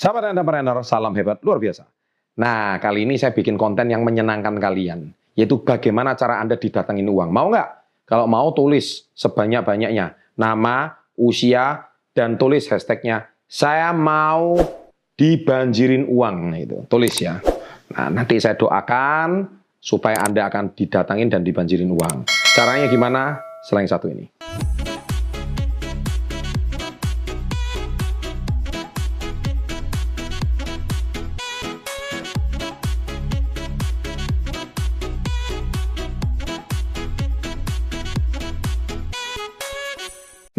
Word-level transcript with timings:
Sahabat 0.00 0.32
entrepreneur, 0.32 0.80
salam 0.80 1.12
hebat 1.12 1.44
luar 1.44 1.60
biasa. 1.60 1.84
Nah, 2.40 2.80
kali 2.80 3.04
ini 3.04 3.20
saya 3.20 3.36
bikin 3.36 3.60
konten 3.60 3.84
yang 3.92 4.00
menyenangkan 4.00 4.56
kalian, 4.56 5.12
yaitu 5.36 5.60
bagaimana 5.60 6.16
cara 6.16 6.40
Anda 6.40 6.56
didatangin 6.56 7.04
uang. 7.04 7.28
Mau 7.28 7.52
nggak? 7.52 7.68
Kalau 8.08 8.24
mau 8.24 8.48
tulis 8.56 9.12
sebanyak-banyaknya 9.12 10.16
nama, 10.40 10.96
usia, 11.20 11.84
dan 12.16 12.40
tulis 12.40 12.64
hashtagnya 12.72 13.28
saya 13.44 13.92
mau 13.92 14.56
dibanjirin 15.20 16.08
uang. 16.08 16.56
Itu 16.56 16.88
tulis 16.88 17.20
ya. 17.20 17.36
Nah, 17.92 18.08
nanti 18.08 18.40
saya 18.40 18.56
doakan 18.56 19.52
supaya 19.84 20.24
Anda 20.24 20.48
akan 20.48 20.80
didatangin 20.80 21.28
dan 21.28 21.44
dibanjirin 21.44 21.92
uang. 21.92 22.24
Caranya 22.56 22.88
gimana? 22.88 23.36
Selain 23.68 23.84
satu 23.84 24.08
ini. 24.08 24.39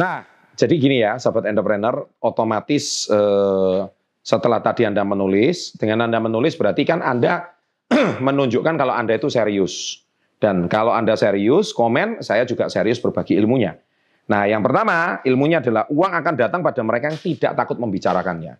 Nah, 0.01 0.25
jadi 0.57 0.73
gini 0.81 1.05
ya, 1.05 1.21
sahabat 1.21 1.45
entrepreneur, 1.45 2.09
otomatis 2.25 3.05
eh, 3.05 3.79
setelah 4.25 4.57
tadi 4.65 4.89
Anda 4.89 5.05
menulis, 5.05 5.77
dengan 5.77 6.09
Anda 6.09 6.17
menulis 6.17 6.57
berarti 6.57 6.81
kan 6.89 7.05
Anda 7.05 7.53
menunjukkan 8.25 8.81
kalau 8.81 8.97
Anda 8.97 9.21
itu 9.21 9.29
serius. 9.29 10.01
Dan 10.41 10.65
kalau 10.65 10.89
Anda 10.89 11.13
serius, 11.13 11.69
komen, 11.69 12.25
saya 12.25 12.49
juga 12.49 12.65
serius 12.65 12.97
berbagi 12.97 13.37
ilmunya. 13.37 13.77
Nah, 14.25 14.49
yang 14.49 14.65
pertama, 14.65 15.21
ilmunya 15.21 15.61
adalah 15.61 15.85
uang 15.85 16.11
akan 16.17 16.33
datang 16.33 16.65
pada 16.65 16.81
mereka 16.81 17.13
yang 17.13 17.19
tidak 17.21 17.53
takut 17.53 17.77
membicarakannya. 17.77 18.57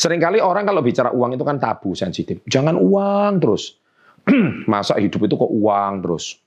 Seringkali 0.00 0.40
orang 0.40 0.64
kalau 0.64 0.80
bicara 0.80 1.12
uang 1.12 1.36
itu 1.36 1.44
kan 1.44 1.60
tabu, 1.60 1.92
sensitif. 1.92 2.40
Jangan 2.48 2.72
uang 2.72 3.36
terus. 3.36 3.76
Masa 4.72 4.96
hidup 4.96 5.28
itu 5.28 5.34
kok 5.36 5.52
uang 5.52 5.92
terus. 6.00 6.40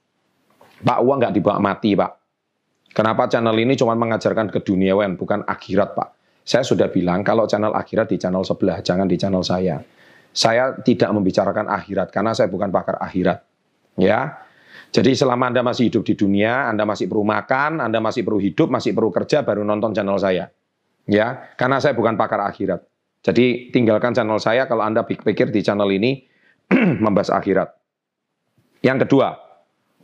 Pak, 0.81 0.99
uang 1.05 1.17
nggak 1.21 1.33
dibawa 1.37 1.61
mati, 1.61 1.93
Pak. 1.93 2.22
Kenapa 2.93 3.25
channel 3.25 3.57
ini 3.57 3.73
cuma 3.73 3.97
mengajarkan 3.97 4.53
ke 4.53 4.61
duniawan, 4.61 5.17
bukan 5.17 5.41
akhirat, 5.49 5.97
Pak? 5.97 6.09
Saya 6.45 6.61
sudah 6.61 6.93
bilang, 6.93 7.25
kalau 7.25 7.49
channel 7.49 7.73
akhirat 7.73 8.13
di 8.13 8.21
channel 8.21 8.45
sebelah, 8.45 8.85
jangan 8.85 9.09
di 9.09 9.17
channel 9.17 9.41
saya. 9.41 9.81
Saya 10.29 10.77
tidak 10.77 11.09
membicarakan 11.09 11.73
akhirat, 11.73 12.13
karena 12.13 12.37
saya 12.37 12.53
bukan 12.53 12.69
pakar 12.69 13.01
akhirat. 13.01 13.41
Ya, 13.97 14.45
jadi 14.93 15.17
selama 15.17 15.49
Anda 15.49 15.65
masih 15.65 15.89
hidup 15.89 16.05
di 16.05 16.13
dunia, 16.13 16.69
Anda 16.69 16.85
masih 16.85 17.09
perlu 17.09 17.25
makan, 17.25 17.81
Anda 17.81 17.97
masih 17.97 18.21
perlu 18.21 18.37
hidup, 18.37 18.69
masih 18.69 18.93
perlu 18.93 19.09
kerja, 19.09 19.41
baru 19.41 19.65
nonton 19.65 19.89
channel 19.89 20.21
saya. 20.21 20.53
Ya, 21.09 21.49
karena 21.57 21.81
saya 21.81 21.97
bukan 21.97 22.13
pakar 22.13 22.45
akhirat. 22.45 22.85
Jadi 23.25 23.73
tinggalkan 23.73 24.13
channel 24.13 24.37
saya 24.37 24.69
kalau 24.69 24.85
Anda 24.85 25.01
pikir 25.01 25.49
di 25.49 25.65
channel 25.65 25.89
ini 25.89 26.29
membahas 27.03 27.33
akhirat. 27.33 27.73
Yang 28.85 29.09
kedua, 29.09 29.33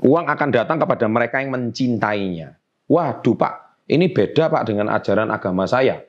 uang 0.01 0.25
akan 0.25 0.49
datang 0.49 0.81
kepada 0.81 1.05
mereka 1.05 1.37
yang 1.37 1.53
mencintainya. 1.53 2.57
Waduh 2.89 3.37
Pak, 3.37 3.85
ini 3.85 4.09
beda 4.09 4.49
Pak 4.49 4.65
dengan 4.65 4.89
ajaran 4.89 5.29
agama 5.29 5.69
saya. 5.69 6.01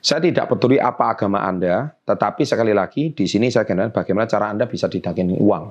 Saya 0.00 0.18
tidak 0.24 0.48
peduli 0.50 0.80
apa 0.80 1.12
agama 1.12 1.44
Anda, 1.44 1.92
tetapi 2.08 2.42
sekali 2.42 2.72
lagi 2.72 3.12
di 3.12 3.28
sini 3.28 3.52
saya 3.52 3.68
kenal 3.68 3.92
bagaimana 3.92 4.26
cara 4.26 4.50
Anda 4.50 4.64
bisa 4.64 4.88
didagingin 4.88 5.38
uang. 5.38 5.64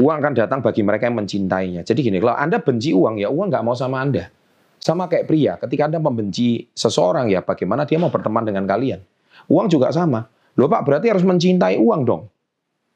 Uang 0.00 0.16
akan 0.16 0.32
datang 0.32 0.58
bagi 0.64 0.80
mereka 0.80 1.06
yang 1.06 1.20
mencintainya. 1.20 1.84
Jadi 1.84 2.00
gini, 2.08 2.18
kalau 2.18 2.34
Anda 2.34 2.58
benci 2.64 2.96
uang, 2.96 3.20
ya 3.20 3.28
uang 3.28 3.52
nggak 3.52 3.62
mau 3.62 3.76
sama 3.76 4.00
Anda. 4.00 4.32
Sama 4.80 5.06
kayak 5.12 5.28
pria, 5.28 5.52
ketika 5.60 5.92
Anda 5.92 6.00
membenci 6.00 6.72
seseorang, 6.72 7.28
ya 7.28 7.44
bagaimana 7.44 7.84
dia 7.84 8.00
mau 8.00 8.08
berteman 8.08 8.48
dengan 8.48 8.64
kalian. 8.64 9.04
Uang 9.52 9.68
juga 9.68 9.92
sama. 9.92 10.24
Loh 10.56 10.66
Pak, 10.66 10.82
berarti 10.88 11.12
harus 11.12 11.22
mencintai 11.22 11.76
uang 11.76 12.00
dong. 12.08 12.22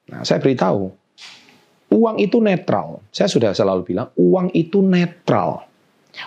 Nah, 0.09 0.25
saya 0.25 0.41
beritahu, 0.41 0.89
uang 1.93 2.17
itu 2.25 2.41
netral. 2.41 3.05
Saya 3.13 3.29
sudah 3.29 3.53
selalu 3.53 3.85
bilang, 3.85 4.09
uang 4.17 4.49
itu 4.57 4.81
netral. 4.81 5.68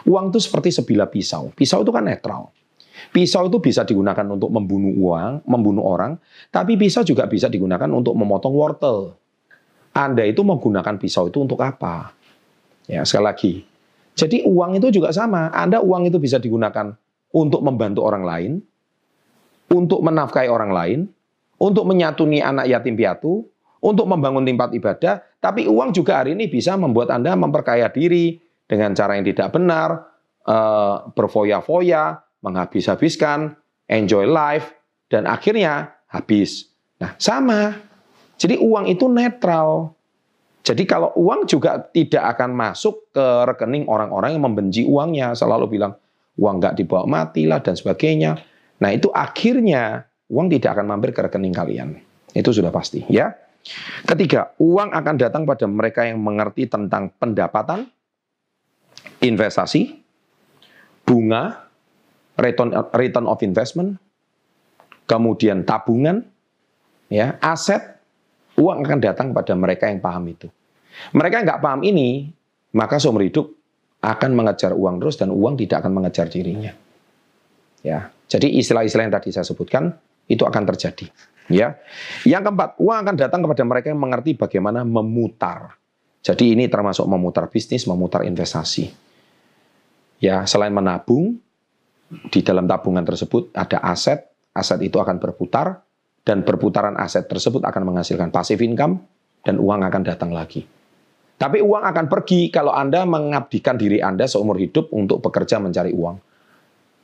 Uang 0.07 0.31
itu 0.31 0.39
seperti 0.39 0.71
sebilah 0.71 1.09
pisau. 1.09 1.51
Pisau 1.51 1.83
itu 1.83 1.91
kan 1.91 2.05
netral. 2.05 2.49
Pisau 3.09 3.49
itu 3.49 3.57
bisa 3.57 3.81
digunakan 3.81 4.23
untuk 4.29 4.53
membunuh 4.53 4.93
uang, 4.93 5.43
membunuh 5.43 5.83
orang, 5.83 6.21
tapi 6.53 6.77
pisau 6.77 7.01
juga 7.01 7.25
bisa 7.25 7.49
digunakan 7.49 7.89
untuk 7.89 8.13
memotong 8.13 8.53
wortel. 8.53 9.17
Anda 9.91 10.23
itu 10.23 10.45
menggunakan 10.45 10.95
pisau 11.01 11.27
itu 11.27 11.41
untuk 11.43 11.59
apa? 11.59 12.13
Ya, 12.87 13.03
sekali 13.03 13.25
lagi. 13.25 13.53
Jadi 14.15 14.45
uang 14.45 14.79
itu 14.79 15.01
juga 15.01 15.11
sama. 15.11 15.49
Anda 15.51 15.81
uang 15.81 16.07
itu 16.07 16.21
bisa 16.21 16.37
digunakan 16.37 16.93
untuk 17.33 17.61
membantu 17.63 18.05
orang 18.05 18.23
lain, 18.23 18.51
untuk 19.71 20.03
menafkahi 20.03 20.47
orang 20.51 20.71
lain, 20.71 20.99
untuk 21.57 21.87
menyatuni 21.87 22.39
anak 22.43 22.67
yatim 22.69 22.95
piatu, 22.95 23.47
untuk 23.81 24.05
membangun 24.05 24.45
tempat 24.45 24.71
ibadah, 24.77 25.25
tapi 25.41 25.65
uang 25.65 25.89
juga 25.91 26.21
hari 26.21 26.37
ini 26.37 26.45
bisa 26.45 26.77
membuat 26.77 27.09
Anda 27.09 27.33
memperkaya 27.33 27.89
diri, 27.89 28.37
dengan 28.71 28.95
cara 28.95 29.19
yang 29.19 29.27
tidak 29.27 29.51
benar, 29.51 30.07
uh, 30.47 31.11
berfoya-foya, 31.11 32.23
menghabis-habiskan, 32.39 33.59
enjoy 33.91 34.23
life, 34.23 34.71
dan 35.11 35.27
akhirnya 35.27 35.91
habis. 36.07 36.71
Nah, 37.03 37.11
sama. 37.19 37.75
Jadi 38.39 38.55
uang 38.63 38.87
itu 38.87 39.11
netral. 39.11 39.91
Jadi 40.63 40.87
kalau 40.87 41.11
uang 41.19 41.51
juga 41.51 41.83
tidak 41.91 42.37
akan 42.37 42.55
masuk 42.55 43.11
ke 43.11 43.25
rekening 43.43 43.91
orang-orang 43.91 44.39
yang 44.39 44.47
membenci 44.47 44.87
uangnya, 44.87 45.35
selalu 45.35 45.67
bilang 45.67 45.99
uang 46.39 46.63
nggak 46.63 46.79
dibawa 46.79 47.03
mati 47.09 47.43
lah 47.49 47.59
dan 47.59 47.75
sebagainya. 47.75 48.39
Nah 48.81 48.89
itu 48.93 49.11
akhirnya 49.11 50.05
uang 50.31 50.47
tidak 50.53 50.79
akan 50.79 50.85
mampir 50.89 51.11
ke 51.11 51.21
rekening 51.21 51.53
kalian. 51.53 51.97
Itu 52.31 52.55
sudah 52.55 52.71
pasti 52.71 53.03
ya. 53.11 53.35
Ketiga, 54.09 54.57
uang 54.57 54.89
akan 54.89 55.15
datang 55.21 55.45
pada 55.45 55.69
mereka 55.69 56.01
yang 56.01 56.17
mengerti 56.17 56.65
tentang 56.65 57.13
pendapatan, 57.21 57.85
investasi, 59.21 60.01
bunga, 61.05 61.69
return, 62.41 62.73
return 62.97 63.25
of 63.29 63.39
investment, 63.45 64.01
kemudian 65.05 65.63
tabungan, 65.63 66.25
ya 67.07 67.37
aset, 67.39 68.01
uang 68.57 68.83
akan 68.83 68.99
datang 68.99 69.27
pada 69.31 69.53
mereka 69.53 69.87
yang 69.87 70.01
paham 70.01 70.25
itu. 70.27 70.49
Mereka 71.15 71.45
nggak 71.45 71.61
paham 71.61 71.81
ini, 71.87 72.33
maka 72.75 72.99
seumur 72.99 73.23
hidup 73.23 73.47
akan 74.01 74.33
mengejar 74.33 74.73
uang 74.73 74.97
terus 74.97 75.15
dan 75.21 75.29
uang 75.29 75.55
tidak 75.61 75.85
akan 75.85 75.93
mengejar 76.01 76.25
dirinya. 76.27 76.73
Ya, 77.81 78.13
jadi 78.29 78.49
istilah-istilah 78.61 79.09
yang 79.09 79.13
tadi 79.13 79.29
saya 79.33 79.45
sebutkan 79.45 79.93
itu 80.29 80.45
akan 80.45 80.63
terjadi. 80.73 81.09
Ya, 81.51 81.81
yang 82.23 82.45
keempat, 82.45 82.79
uang 82.79 82.97
akan 83.03 83.15
datang 83.17 83.43
kepada 83.43 83.63
mereka 83.65 83.91
yang 83.91 83.99
mengerti 83.99 84.37
bagaimana 84.37 84.85
memutar. 84.85 85.75
Jadi 86.21 86.53
ini 86.53 86.69
termasuk 86.69 87.03
memutar 87.09 87.49
bisnis, 87.49 87.89
memutar 87.89 88.21
investasi. 88.23 89.10
Ya, 90.21 90.45
selain 90.45 90.69
menabung, 90.69 91.41
di 92.29 92.45
dalam 92.45 92.69
tabungan 92.69 93.01
tersebut 93.01 93.49
ada 93.57 93.81
aset, 93.81 94.29
aset 94.53 94.77
itu 94.85 95.01
akan 95.01 95.17
berputar, 95.17 95.81
dan 96.21 96.45
perputaran 96.45 96.93
aset 97.01 97.25
tersebut 97.25 97.65
akan 97.65 97.89
menghasilkan 97.89 98.29
passive 98.29 98.61
income, 98.61 99.01
dan 99.41 99.57
uang 99.57 99.81
akan 99.81 100.01
datang 100.05 100.29
lagi. 100.29 100.61
Tapi 101.41 101.57
uang 101.57 101.81
akan 101.81 102.05
pergi 102.05 102.53
kalau 102.53 102.69
Anda 102.69 103.01
mengabdikan 103.01 103.73
diri 103.73 103.97
Anda 103.97 104.29
seumur 104.29 104.61
hidup 104.61 104.93
untuk 104.93 105.25
bekerja 105.25 105.57
mencari 105.57 105.89
uang. 105.89 106.21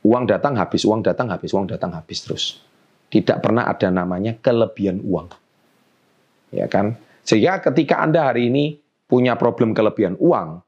Uang 0.06 0.24
datang 0.30 0.54
habis, 0.54 0.86
uang 0.86 1.02
datang 1.02 1.26
habis, 1.34 1.50
uang 1.50 1.66
datang 1.66 1.90
habis 1.90 2.22
terus. 2.22 2.62
Tidak 3.10 3.42
pernah 3.42 3.66
ada 3.66 3.90
namanya 3.90 4.38
kelebihan 4.38 5.02
uang. 5.02 5.26
Ya 6.54 6.70
kan? 6.70 6.94
Sehingga 7.26 7.58
ketika 7.66 7.98
Anda 7.98 8.30
hari 8.30 8.46
ini 8.46 8.78
punya 9.10 9.34
problem 9.34 9.74
kelebihan 9.74 10.14
uang, 10.22 10.62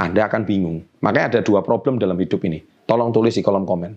anda 0.00 0.24
akan 0.24 0.48
bingung. 0.48 0.82
Makanya 1.04 1.38
ada 1.38 1.40
dua 1.44 1.60
problem 1.60 2.00
dalam 2.00 2.16
hidup 2.16 2.40
ini. 2.48 2.64
Tolong 2.88 3.12
tulis 3.12 3.36
di 3.36 3.44
kolom 3.44 3.68
komen. 3.68 3.92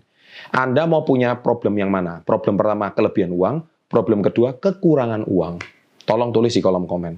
Anda 0.51 0.83
mau 0.83 1.07
punya 1.07 1.39
problem 1.39 1.79
yang 1.79 1.87
mana? 1.87 2.19
Problem 2.27 2.59
pertama, 2.59 2.91
kelebihan 2.91 3.31
uang. 3.31 3.63
Problem 3.87 4.19
kedua, 4.19 4.59
kekurangan 4.59 5.23
uang. 5.23 5.63
Tolong 6.03 6.29
tulis 6.35 6.51
di 6.51 6.59
kolom 6.59 6.83
komen. 6.83 7.15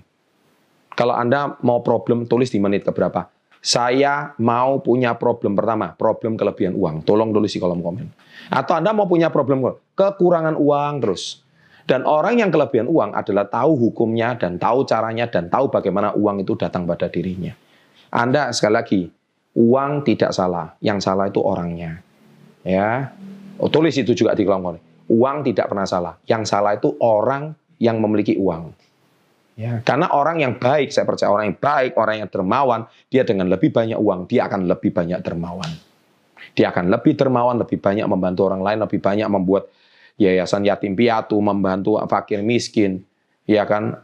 Kalau 0.94 1.18
Anda 1.18 1.58
mau 1.66 1.82
problem, 1.82 2.30
tulis 2.30 2.54
di 2.54 2.62
menit 2.62 2.86
keberapa. 2.86 3.30
Saya 3.58 4.38
mau 4.38 4.80
punya 4.80 5.18
problem 5.18 5.58
pertama, 5.58 5.92
problem 5.98 6.38
kelebihan 6.38 6.78
uang. 6.78 7.02
Tolong 7.02 7.34
tulis 7.34 7.52
di 7.52 7.60
kolom 7.60 7.82
komen. 7.82 8.08
Atau 8.54 8.78
Anda 8.78 8.94
mau 8.94 9.10
punya 9.10 9.34
problem 9.34 9.66
kekurangan 9.98 10.54
uang 10.56 10.94
terus. 11.02 11.42
Dan 11.88 12.04
orang 12.04 12.44
yang 12.44 12.52
kelebihan 12.52 12.86
uang 12.86 13.16
adalah 13.16 13.48
tahu 13.48 13.76
hukumnya 13.90 14.36
dan 14.36 14.60
tahu 14.60 14.84
caranya 14.84 15.26
dan 15.28 15.48
tahu 15.48 15.72
bagaimana 15.72 16.14
uang 16.14 16.44
itu 16.44 16.54
datang 16.60 16.84
pada 16.84 17.08
dirinya. 17.08 17.56
Anda 18.12 18.56
sekali 18.56 18.74
lagi, 18.74 19.02
uang 19.58 20.06
tidak 20.08 20.32
salah, 20.32 20.78
yang 20.80 21.02
salah 21.02 21.28
itu 21.28 21.42
orangnya. 21.42 22.00
Ya, 22.68 23.16
oh, 23.58 23.72
tulis 23.72 23.96
itu 23.96 24.12
juga 24.12 24.36
di 24.36 24.44
kolom. 24.44 24.76
Uang 25.08 25.38
tidak 25.48 25.72
pernah 25.72 25.88
salah, 25.88 26.20
yang 26.28 26.44
salah 26.44 26.76
itu 26.76 26.92
orang 27.00 27.56
yang 27.80 27.98
memiliki 28.04 28.36
uang. 28.36 28.76
Ya, 29.58 29.82
karena 29.82 30.14
orang 30.14 30.38
yang 30.38 30.54
baik, 30.62 30.94
saya 30.94 31.08
percaya 31.10 31.34
orang 31.34 31.50
yang 31.50 31.58
baik, 31.58 31.98
orang 31.98 32.16
yang 32.22 32.30
dermawan, 32.30 32.86
dia 33.10 33.26
dengan 33.26 33.50
lebih 33.50 33.74
banyak 33.74 33.98
uang, 33.98 34.30
dia 34.30 34.46
akan 34.46 34.70
lebih 34.70 34.94
banyak 34.94 35.18
dermawan. 35.26 35.72
Dia 36.54 36.70
akan 36.70 36.94
lebih 36.94 37.18
dermawan, 37.18 37.58
lebih 37.58 37.82
banyak 37.82 38.06
membantu 38.06 38.46
orang 38.46 38.62
lain, 38.62 38.86
lebih 38.86 39.02
banyak 39.02 39.26
membuat 39.26 39.66
yayasan 40.22 40.62
yatim 40.62 40.94
piatu, 40.94 41.42
membantu 41.42 41.98
fakir 42.06 42.46
miskin, 42.46 43.02
ya 43.50 43.66
kan, 43.66 43.98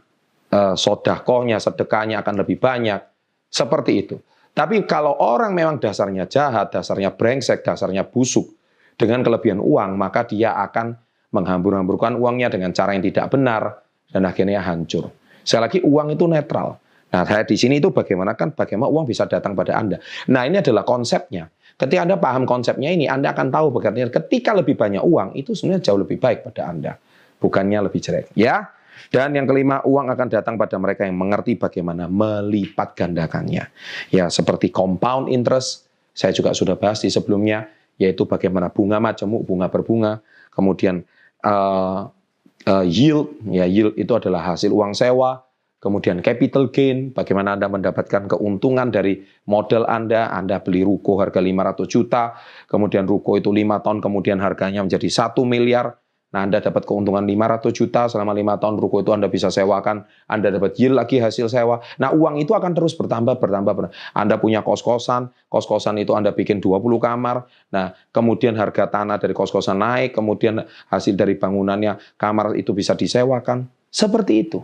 e, 0.50 0.74
sodakohnya, 0.74 1.62
sedekahnya 1.62 2.22
akan 2.26 2.34
lebih 2.42 2.58
banyak. 2.58 3.13
Seperti 3.54 3.92
itu. 4.02 4.18
Tapi 4.50 4.82
kalau 4.82 5.14
orang 5.14 5.54
memang 5.54 5.78
dasarnya 5.78 6.26
jahat, 6.26 6.74
dasarnya 6.74 7.14
brengsek, 7.14 7.62
dasarnya 7.62 8.02
busuk, 8.02 8.50
dengan 8.98 9.22
kelebihan 9.22 9.58
uang, 9.62 9.94
maka 9.94 10.26
dia 10.26 10.54
akan 10.58 10.94
menghambur-hamburkan 11.34 12.14
uangnya 12.14 12.50
dengan 12.50 12.70
cara 12.70 12.94
yang 12.94 13.02
tidak 13.02 13.26
benar, 13.30 13.82
dan 14.10 14.22
akhirnya 14.26 14.62
hancur. 14.62 15.10
Sekali 15.42 15.62
lagi, 15.66 15.78
uang 15.82 16.14
itu 16.14 16.26
netral. 16.30 16.78
Nah, 17.10 17.22
saya 17.26 17.46
di 17.46 17.54
sini 17.54 17.78
itu 17.78 17.94
bagaimana 17.94 18.34
kan 18.34 18.54
bagaimana 18.54 18.90
uang 18.90 19.06
bisa 19.06 19.26
datang 19.26 19.54
pada 19.54 19.78
Anda. 19.78 20.02
Nah, 20.30 20.46
ini 20.46 20.58
adalah 20.58 20.82
konsepnya. 20.82 21.46
Ketika 21.74 22.06
Anda 22.06 22.18
paham 22.18 22.46
konsepnya 22.46 22.90
ini, 22.90 23.10
Anda 23.10 23.34
akan 23.34 23.50
tahu 23.50 23.74
bagaimana 23.74 24.10
ketika 24.10 24.54
lebih 24.54 24.78
banyak 24.78 25.02
uang 25.02 25.34
itu 25.38 25.54
sebenarnya 25.54 25.90
jauh 25.90 25.98
lebih 25.98 26.18
baik 26.22 26.46
pada 26.46 26.70
Anda, 26.70 26.98
bukannya 27.38 27.78
lebih 27.90 27.98
jelek, 28.02 28.34
ya. 28.34 28.66
Dan 29.10 29.36
yang 29.36 29.46
kelima, 29.46 29.80
uang 29.84 30.10
akan 30.10 30.28
datang 30.28 30.54
pada 30.58 30.76
mereka 30.78 31.06
yang 31.06 31.14
mengerti 31.18 31.54
bagaimana 31.54 32.10
melipat 32.10 32.98
gandakannya. 32.98 33.70
Ya, 34.10 34.26
seperti 34.30 34.70
compound 34.74 35.30
interest, 35.30 35.86
saya 36.14 36.30
juga 36.30 36.54
sudah 36.54 36.78
bahas 36.78 37.02
di 37.02 37.10
sebelumnya, 37.10 37.70
yaitu 37.98 38.26
bagaimana 38.26 38.70
bunga 38.70 38.98
majemuk, 38.98 39.46
bunga 39.46 39.70
berbunga, 39.70 40.22
kemudian 40.50 41.02
uh, 41.42 42.10
uh, 42.66 42.84
yield, 42.86 43.34
ya 43.50 43.66
yield 43.66 43.94
itu 43.94 44.12
adalah 44.14 44.54
hasil 44.54 44.70
uang 44.70 44.94
sewa, 44.94 45.44
kemudian 45.84 46.24
capital 46.24 46.72
gain, 46.72 47.12
bagaimana 47.12 47.54
Anda 47.54 47.68
mendapatkan 47.68 48.24
keuntungan 48.24 48.88
dari 48.88 49.20
modal 49.44 49.84
Anda, 49.84 50.32
Anda 50.32 50.64
beli 50.64 50.80
ruko 50.80 51.20
harga 51.20 51.44
500 51.44 51.84
juta, 51.84 52.22
kemudian 52.66 53.04
ruko 53.04 53.36
itu 53.36 53.52
5 53.52 53.84
tahun, 53.84 53.98
kemudian 54.00 54.40
harganya 54.40 54.80
menjadi 54.80 55.06
1 55.12 55.44
miliar, 55.44 56.00
nah 56.34 56.42
Anda 56.42 56.58
dapat 56.58 56.82
keuntungan 56.82 57.22
500 57.22 57.70
juta, 57.70 58.10
selama 58.10 58.34
5 58.34 58.58
tahun 58.58 58.74
ruko 58.82 59.06
itu 59.06 59.14
Anda 59.14 59.30
bisa 59.30 59.54
sewakan, 59.54 60.02
Anda 60.26 60.50
dapat 60.50 60.74
yield 60.74 60.98
lagi 60.98 61.22
hasil 61.22 61.46
sewa, 61.46 61.78
nah 61.94 62.10
uang 62.10 62.42
itu 62.42 62.50
akan 62.58 62.74
terus 62.74 62.98
bertambah, 62.98 63.38
bertambah. 63.38 63.94
Anda 64.10 64.42
punya 64.42 64.66
kos-kosan, 64.66 65.30
kos-kosan 65.46 65.94
itu 66.02 66.10
Anda 66.18 66.34
bikin 66.34 66.58
20 66.58 66.82
kamar, 66.98 67.46
nah 67.70 67.94
kemudian 68.10 68.58
harga 68.58 68.90
tanah 68.90 69.22
dari 69.22 69.30
kos-kosan 69.30 69.78
naik, 69.78 70.18
kemudian 70.18 70.66
hasil 70.90 71.14
dari 71.14 71.38
bangunannya 71.38 72.18
kamar 72.18 72.58
itu 72.58 72.74
bisa 72.74 72.98
disewakan, 72.98 73.70
seperti 73.94 74.34
itu. 74.42 74.58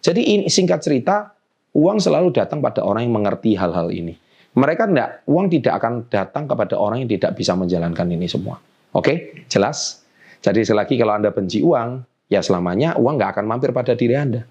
Jadi 0.00 0.48
singkat 0.48 0.80
cerita, 0.80 1.36
uang 1.76 2.00
selalu 2.00 2.32
datang 2.32 2.64
pada 2.64 2.80
orang 2.80 3.04
yang 3.04 3.20
mengerti 3.20 3.52
hal-hal 3.60 3.92
ini. 3.92 4.16
Mereka 4.56 4.88
tidak, 4.88 5.20
uang 5.28 5.52
tidak 5.52 5.76
akan 5.76 5.92
datang 6.08 6.48
kepada 6.48 6.80
orang 6.80 7.04
yang 7.04 7.10
tidak 7.12 7.36
bisa 7.36 7.52
menjalankan 7.52 8.08
ini 8.08 8.24
semua. 8.24 8.56
Oke, 8.96 9.44
jelas? 9.46 9.99
Jadi 10.40 10.60
selagi 10.64 10.96
kalau 10.96 11.20
Anda 11.20 11.30
benci 11.32 11.60
uang, 11.60 11.88
ya 12.32 12.40
selamanya 12.40 12.96
uang 12.96 13.20
nggak 13.20 13.36
akan 13.36 13.44
mampir 13.44 13.70
pada 13.76 13.92
diri 13.92 14.16
Anda. 14.16 14.44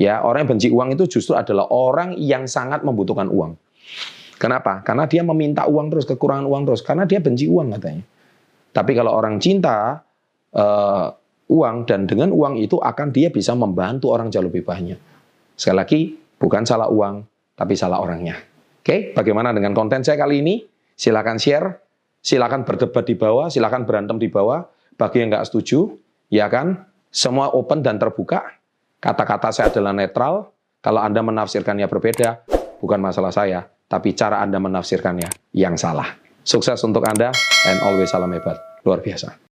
Ya, 0.00 0.24
orang 0.24 0.48
yang 0.48 0.50
benci 0.56 0.68
uang 0.72 0.96
itu 0.96 1.04
justru 1.06 1.36
adalah 1.36 1.68
orang 1.70 2.16
yang 2.18 2.48
sangat 2.48 2.82
membutuhkan 2.82 3.28
uang. 3.28 3.54
Kenapa? 4.40 4.82
Karena 4.82 5.06
dia 5.06 5.22
meminta 5.22 5.68
uang 5.68 5.92
terus, 5.92 6.08
kekurangan 6.08 6.48
uang 6.48 6.62
terus. 6.66 6.82
Karena 6.82 7.06
dia 7.06 7.22
benci 7.22 7.46
uang 7.46 7.78
katanya. 7.78 8.02
Tapi 8.72 8.92
kalau 8.96 9.12
orang 9.14 9.38
cinta, 9.38 10.02
eh, 10.50 11.06
uang 11.52 11.84
dan 11.84 12.08
dengan 12.08 12.32
uang 12.32 12.58
itu 12.58 12.80
akan 12.80 13.12
dia 13.12 13.28
bisa 13.28 13.52
membantu 13.52 14.10
orang 14.10 14.32
jauh 14.32 14.48
lebih 14.48 14.64
banyak. 14.64 14.96
Sekali 15.54 15.76
lagi, 15.76 16.00
bukan 16.40 16.64
salah 16.64 16.88
uang, 16.88 17.22
tapi 17.54 17.76
salah 17.76 18.00
orangnya. 18.00 18.40
Oke, 18.82 19.14
bagaimana 19.14 19.54
dengan 19.54 19.76
konten 19.76 20.02
saya 20.02 20.18
kali 20.18 20.42
ini? 20.42 20.64
Silakan 20.96 21.38
share, 21.38 21.78
silakan 22.18 22.66
berdebat 22.66 23.04
di 23.06 23.14
bawah, 23.14 23.46
silakan 23.52 23.86
berantem 23.86 24.16
di 24.18 24.26
bawah. 24.26 24.64
Bagi 24.96 25.24
yang 25.24 25.32
nggak 25.32 25.46
setuju, 25.48 25.98
ya 26.32 26.46
kan, 26.48 26.88
semua 27.12 27.52
open 27.52 27.84
dan 27.84 28.00
terbuka. 28.00 28.58
Kata-kata 29.02 29.52
saya 29.52 29.68
adalah 29.68 29.92
netral. 29.92 30.54
Kalau 30.82 30.98
Anda 30.98 31.22
menafsirkannya 31.22 31.86
berbeda, 31.86 32.42
bukan 32.82 32.98
masalah 32.98 33.30
saya, 33.30 33.68
tapi 33.86 34.16
cara 34.18 34.42
Anda 34.42 34.58
menafsirkannya 34.58 35.54
yang 35.54 35.78
salah. 35.78 36.18
Sukses 36.42 36.82
untuk 36.82 37.06
Anda, 37.06 37.30
and 37.70 37.78
always 37.86 38.10
salam 38.10 38.34
hebat. 38.34 38.58
Luar 38.82 38.98
biasa. 38.98 39.51